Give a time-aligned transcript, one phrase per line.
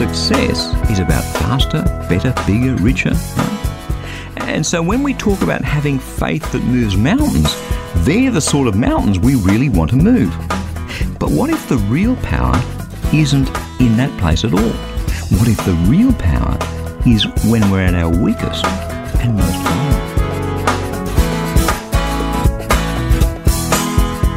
[0.00, 3.12] Success is about faster, better, bigger, richer.
[4.38, 7.54] And so when we talk about having faith that moves mountains,
[7.96, 10.34] they're the sort of mountains we really want to move.
[11.18, 12.56] But what if the real power
[13.12, 14.72] isn't in that place at all?
[15.38, 16.56] What if the real power
[17.06, 18.64] is when we're at our weakest
[19.20, 20.00] and most vulnerable?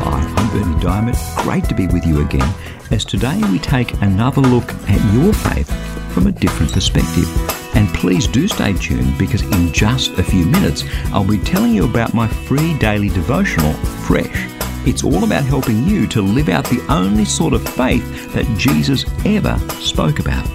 [0.03, 1.43] Hi, I'm Berni Dymet.
[1.43, 2.53] Great to be with you again
[2.93, 5.67] as today we take another look at your faith
[6.13, 7.27] from a different perspective.
[7.75, 11.85] And please do stay tuned because in just a few minutes I'll be telling you
[11.85, 13.73] about my free daily devotional,
[14.05, 14.47] Fresh.
[14.85, 19.05] It's all about helping you to live out the only sort of faith that Jesus
[19.25, 20.45] ever spoke about.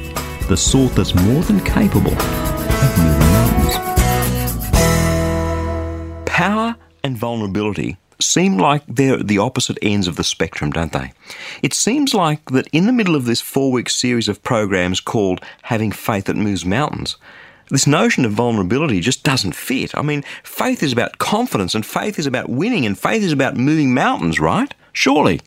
[0.49, 3.75] The sort that's more than capable of moving mountains.
[6.25, 11.13] Power and vulnerability seem like they're the opposite ends of the spectrum, don't they?
[11.63, 15.41] It seems like that in the middle of this four week series of programs called
[15.63, 17.17] Having Faith That Moves Mountains,
[17.71, 19.95] this notion of vulnerability just doesn't fit.
[19.95, 23.57] I mean, faith is about confidence, and faith is about winning, and faith is about
[23.57, 24.73] moving mountains, right?
[24.93, 25.41] Surely.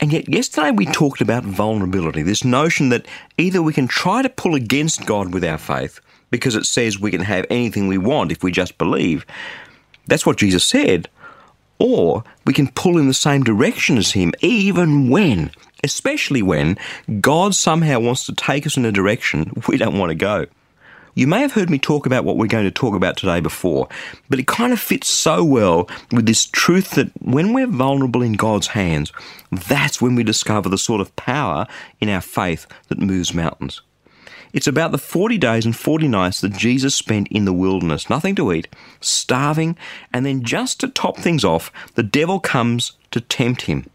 [0.00, 4.28] And yet, yesterday we talked about vulnerability this notion that either we can try to
[4.28, 8.32] pull against God with our faith because it says we can have anything we want
[8.32, 9.26] if we just believe.
[10.06, 11.08] That's what Jesus said.
[11.80, 15.50] Or we can pull in the same direction as Him, even when,
[15.82, 16.78] especially when,
[17.20, 20.46] God somehow wants to take us in a direction we don't want to go.
[21.14, 23.88] You may have heard me talk about what we're going to talk about today before,
[24.28, 28.34] but it kind of fits so well with this truth that when we're vulnerable in
[28.34, 29.12] God's hands,
[29.50, 31.66] that's when we discover the sort of power
[32.00, 33.82] in our faith that moves mountains.
[34.52, 38.34] It's about the 40 days and 40 nights that Jesus spent in the wilderness, nothing
[38.36, 38.68] to eat,
[39.00, 39.76] starving,
[40.12, 43.88] and then just to top things off, the devil comes to tempt him.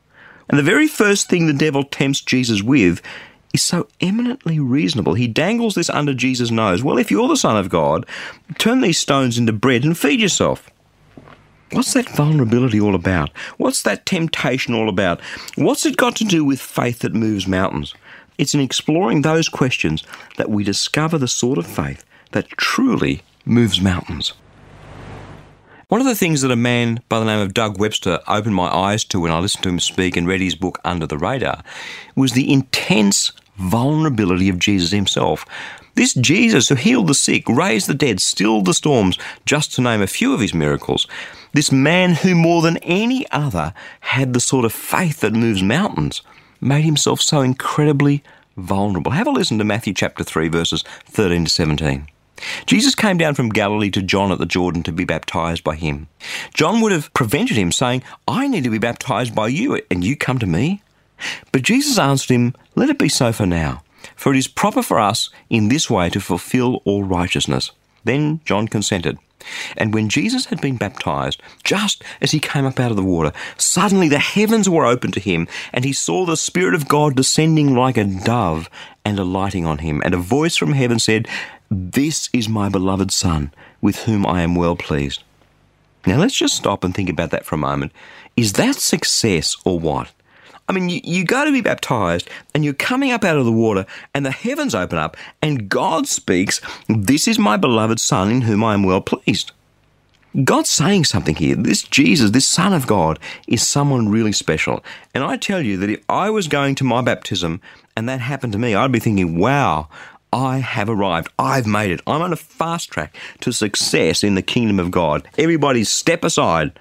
[0.50, 3.02] And the very first thing the devil tempts Jesus with
[3.54, 5.16] is so eminently reasonable.
[5.16, 6.84] He dangles this under Jesus' nose.
[6.84, 8.06] Well, if you're the Son of God,
[8.58, 10.70] turn these stones into bread and feed yourself.
[11.72, 13.32] What's that vulnerability all about?
[13.58, 15.20] What's that temptation all about?
[15.56, 17.96] What's it got to do with faith that moves mountains?
[18.38, 20.04] It's in exploring those questions
[20.38, 24.34] that we discover the sort of faith that truly moves mountains.
[25.88, 28.68] One of the things that a man by the name of Doug Webster opened my
[28.68, 31.64] eyes to when I listened to him speak and read his book Under the Radar
[32.16, 35.46] was the intense vulnerability of Jesus himself.
[35.94, 40.02] This Jesus who healed the sick, raised the dead, stilled the storms, just to name
[40.02, 41.08] a few of his miracles.
[41.54, 46.22] This man who more than any other had the sort of faith that moves mountains
[46.66, 48.24] made himself so incredibly
[48.58, 49.12] vulnerable.
[49.12, 52.08] Have a listen to Matthew chapter 3, verses 13 to 17.
[52.66, 56.08] Jesus came down from Galilee to John at the Jordan to be baptized by him.
[56.54, 60.18] John would have prevented him, saying, I need to be baptized by you, and you
[60.18, 60.82] come to me?
[61.52, 63.84] But Jesus answered him, Let it be so for now,
[64.16, 67.72] for it is proper for us in this way to fulfill all righteousness.
[68.04, 69.18] Then John consented.
[69.78, 73.32] And when Jesus had been baptized, just as he came up out of the water,
[73.58, 77.76] suddenly the heavens were opened to him, and he saw the Spirit of God descending
[77.76, 78.70] like a dove
[79.04, 80.02] and alighting on him.
[80.04, 81.28] And a voice from heaven said,
[81.70, 83.52] This is my beloved Son,
[83.82, 85.24] with whom I am well pleased.
[86.06, 87.92] Now let's just stop and think about that for a moment.
[88.36, 90.12] Is that success or what?
[90.68, 93.52] I mean, you, you go to be baptized and you're coming up out of the
[93.52, 96.60] water and the heavens open up and God speaks,
[96.90, 99.52] This is my beloved Son in whom I am well pleased.
[100.44, 101.56] God's saying something here.
[101.56, 104.84] This Jesus, this Son of God, is someone really special.
[105.14, 107.62] And I tell you that if I was going to my baptism
[107.96, 109.88] and that happened to me, I'd be thinking, wow,
[110.34, 111.30] I have arrived.
[111.40, 112.02] I've made it.
[112.06, 115.26] I'm on a fast track to success in the kingdom of God.
[115.38, 116.78] Everybody step aside.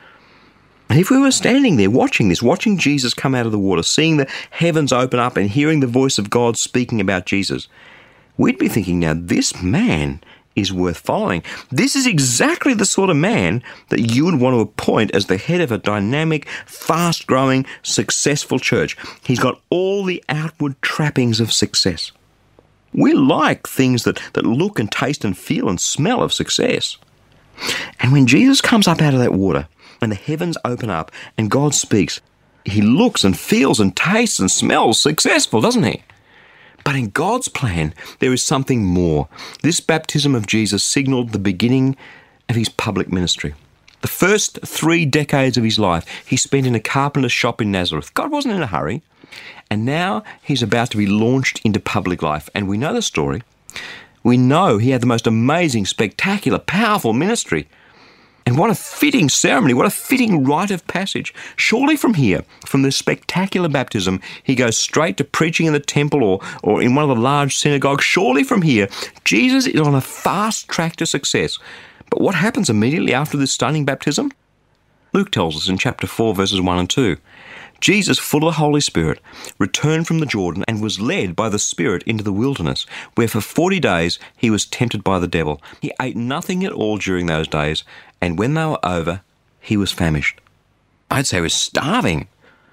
[0.88, 3.82] And if we were standing there watching this, watching Jesus come out of the water,
[3.82, 7.68] seeing the heavens open up and hearing the voice of God speaking about Jesus,
[8.36, 10.20] we'd be thinking, now this man
[10.54, 11.42] is worth following.
[11.70, 15.36] This is exactly the sort of man that you would want to appoint as the
[15.36, 18.96] head of a dynamic, fast growing, successful church.
[19.24, 22.12] He's got all the outward trappings of success.
[22.92, 26.96] We like things that, that look and taste and feel and smell of success.
[27.98, 29.66] And when Jesus comes up out of that water,
[30.04, 32.20] and the heavens open up and God speaks,
[32.64, 36.02] he looks and feels and tastes and smells successful, doesn't he?
[36.84, 39.28] But in God's plan, there is something more.
[39.62, 41.96] This baptism of Jesus signaled the beginning
[42.48, 43.54] of his public ministry.
[44.02, 48.12] The first three decades of his life he spent in a carpenter's shop in Nazareth.
[48.12, 49.02] God wasn't in a hurry.
[49.70, 52.50] And now he's about to be launched into public life.
[52.54, 53.42] And we know the story.
[54.22, 57.66] We know he had the most amazing, spectacular, powerful ministry.
[58.46, 61.32] And what a fitting ceremony, what a fitting rite of passage.
[61.56, 66.22] Surely from here, from this spectacular baptism, he goes straight to preaching in the temple
[66.22, 68.04] or, or in one of the large synagogues.
[68.04, 68.88] Surely from here,
[69.24, 71.58] Jesus is on a fast track to success.
[72.10, 74.30] But what happens immediately after this stunning baptism?
[75.14, 77.16] Luke tells us in chapter 4, verses 1 and 2.
[77.80, 79.20] Jesus, full of the Holy Spirit,
[79.58, 83.42] returned from the Jordan and was led by the Spirit into the wilderness, where for
[83.42, 85.60] forty days he was tempted by the devil.
[85.82, 87.84] He ate nothing at all during those days,
[88.24, 89.20] and when they were over,
[89.60, 90.40] he was famished.
[91.10, 92.28] I'd say he was starving.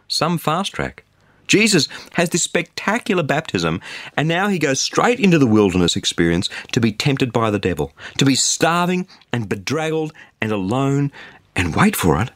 [0.08, 1.04] Some fast track.
[1.46, 3.82] Jesus has this spectacular baptism,
[4.16, 7.92] and now he goes straight into the wilderness experience to be tempted by the devil,
[8.18, 11.12] to be starving and bedraggled and alone,
[11.54, 12.32] and wait for it,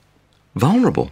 [0.54, 1.12] vulnerable.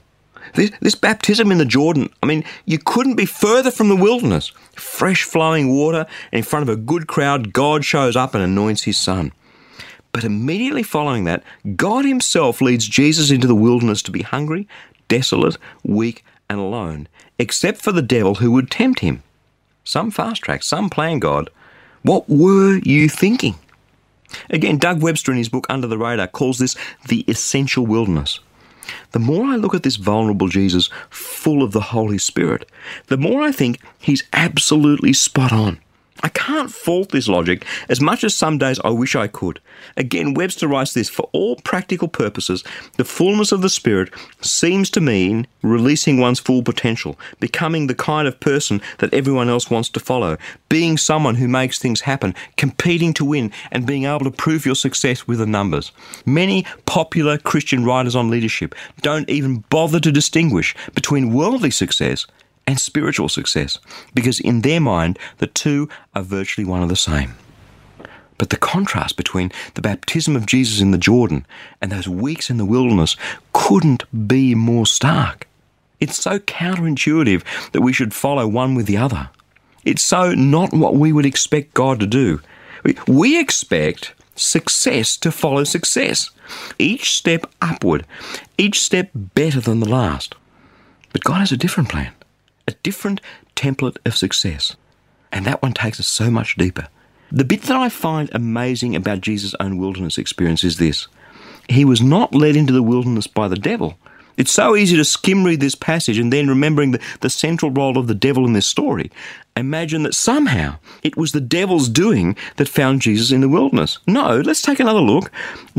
[0.56, 4.52] This, this, baptism in the Jordan, I mean, you couldn't be further from the wilderness.
[4.74, 8.98] Fresh flowing water, in front of a good crowd, God shows up and anoints his
[8.98, 9.32] son.
[10.14, 11.44] But immediately following that,
[11.76, 14.68] God himself leads Jesus into the wilderness to be hungry,
[15.08, 17.08] desolate, weak, and alone,
[17.40, 19.24] except for the devil who would tempt him.
[19.84, 21.50] Some fast track, some plan God.
[22.04, 23.56] What were you thinking?
[24.52, 26.76] Again, Doug Webster in his book Under the Radar calls this
[27.08, 28.40] the essential wilderness.
[29.12, 32.70] The more I look at this vulnerable Jesus full of the Holy Spirit,
[33.08, 35.80] the more I think he's absolutely spot on.
[36.22, 39.60] I can't fault this logic as much as some days I wish I could.
[39.98, 42.64] Again, Webster writes this for all practical purposes,
[42.98, 48.28] the fullness of the Spirit seems to mean releasing one's full potential, becoming the kind
[48.28, 50.38] of person that everyone else wants to follow,
[50.70, 54.76] being someone who makes things happen, competing to win, and being able to prove your
[54.76, 55.92] success with the numbers.
[56.26, 62.28] Many popular Christian writers on leadership don't even bother to distinguish between worldly success
[62.66, 63.78] and spiritual success,
[64.14, 67.36] because in their mind, the two are virtually one and the same.
[68.38, 71.46] But the contrast between the baptism of Jesus in the Jordan
[71.82, 73.16] and those weeks in the wilderness
[73.54, 75.48] couldn't be more stark.
[76.00, 79.30] It's so counterintuitive that we should follow one with the other.
[79.86, 82.42] It's so not what we would expect God to do.
[83.08, 86.30] We expect success to follow success,
[86.80, 88.06] each step upward,
[88.58, 90.36] each step better than the last.
[91.12, 92.12] But God has a different plan
[92.68, 93.22] a different
[93.56, 94.76] template of success.
[95.32, 96.88] And that one takes us so much deeper.
[97.32, 101.08] The bit that I find amazing about Jesus' own wilderness experience is this
[101.68, 103.98] He was not led into the wilderness by the devil.
[104.36, 107.98] It's so easy to skim read this passage and then remembering the, the central role
[107.98, 109.12] of the devil in this story,
[109.56, 114.00] imagine that somehow it was the devil's doing that found Jesus in the wilderness.
[114.08, 115.32] No, let's take another look.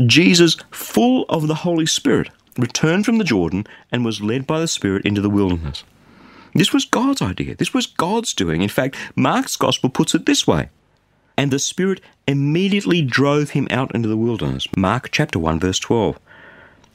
[0.05, 4.67] Jesus, full of the Holy Spirit, returned from the Jordan and was led by the
[4.67, 5.83] Spirit into the wilderness.
[6.55, 7.53] This was God's idea.
[7.53, 8.61] This was God's doing.
[8.61, 10.69] In fact, Mark's gospel puts it this way.
[11.37, 14.65] And the Spirit immediately drove him out into the wilderness.
[14.77, 16.17] Mark chapter 1, verse 12.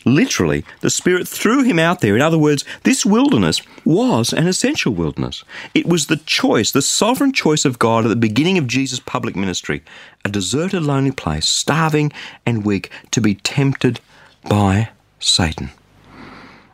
[0.06, 2.16] Literally, the Spirit threw him out there.
[2.16, 5.44] In other words, this wilderness was an essential wilderness.
[5.74, 9.36] It was the choice, the sovereign choice of God at the beginning of Jesus' public
[9.36, 9.82] ministry
[10.24, 12.12] a deserted, lonely place, starving
[12.46, 14.00] and weak, to be tempted
[14.48, 14.88] by
[15.18, 15.70] Satan.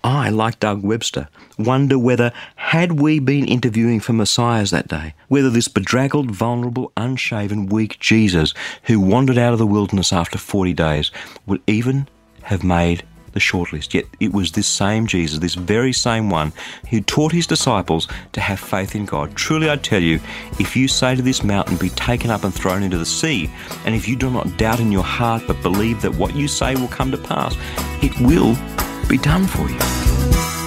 [0.07, 5.51] I, like Doug Webster, wonder whether, had we been interviewing for messiahs that day, whether
[5.51, 11.11] this bedraggled, vulnerable, unshaven, weak Jesus who wandered out of the wilderness after 40 days
[11.45, 12.07] would even
[12.43, 13.95] have made the shortlist.
[13.95, 16.53] Yet it was this same Jesus, this very same one,
[16.89, 19.35] who taught his disciples to have faith in God.
[19.35, 20.21] Truly, I tell you,
[20.61, 23.51] if you say to this mountain, Be taken up and thrown into the sea,
[23.85, 26.77] and if you do not doubt in your heart but believe that what you say
[26.77, 27.57] will come to pass,
[28.05, 28.57] it will
[29.09, 29.96] be done for you.